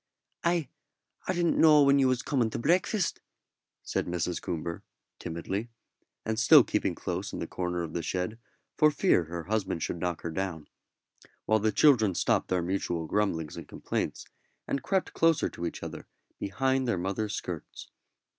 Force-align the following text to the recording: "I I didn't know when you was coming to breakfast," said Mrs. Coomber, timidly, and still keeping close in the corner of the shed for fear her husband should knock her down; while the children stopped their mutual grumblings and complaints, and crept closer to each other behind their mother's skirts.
"I 0.43 0.67
I 1.27 1.33
didn't 1.33 1.61
know 1.61 1.83
when 1.83 1.99
you 1.99 2.07
was 2.07 2.23
coming 2.23 2.49
to 2.49 2.57
breakfast," 2.57 3.19
said 3.83 4.07
Mrs. 4.07 4.41
Coomber, 4.41 4.81
timidly, 5.19 5.69
and 6.25 6.39
still 6.39 6.63
keeping 6.63 6.95
close 6.95 7.31
in 7.31 7.37
the 7.37 7.45
corner 7.45 7.83
of 7.83 7.93
the 7.93 8.01
shed 8.01 8.39
for 8.75 8.89
fear 8.89 9.25
her 9.25 9.43
husband 9.43 9.83
should 9.83 9.99
knock 9.99 10.21
her 10.21 10.31
down; 10.31 10.67
while 11.45 11.59
the 11.59 11.71
children 11.71 12.15
stopped 12.15 12.47
their 12.47 12.63
mutual 12.63 13.05
grumblings 13.05 13.55
and 13.57 13.67
complaints, 13.67 14.25
and 14.67 14.81
crept 14.81 15.13
closer 15.13 15.49
to 15.49 15.67
each 15.67 15.83
other 15.83 16.07
behind 16.39 16.87
their 16.87 16.97
mother's 16.97 17.35
skirts. 17.35 17.91